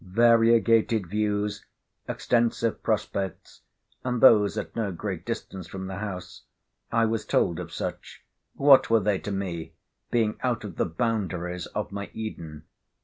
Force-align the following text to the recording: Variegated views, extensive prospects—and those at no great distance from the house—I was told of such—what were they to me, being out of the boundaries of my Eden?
Variegated 0.03 1.05
views, 1.05 1.63
extensive 2.07 2.81
prospects—and 2.81 4.19
those 4.19 4.57
at 4.57 4.75
no 4.75 4.91
great 4.91 5.25
distance 5.27 5.67
from 5.67 5.85
the 5.85 5.97
house—I 5.97 7.05
was 7.05 7.23
told 7.23 7.59
of 7.59 7.71
such—what 7.71 8.89
were 8.89 8.99
they 8.99 9.19
to 9.19 9.31
me, 9.31 9.75
being 10.09 10.39
out 10.41 10.63
of 10.63 10.77
the 10.77 10.85
boundaries 10.87 11.67
of 11.67 11.91
my 11.91 12.09
Eden? 12.15 12.63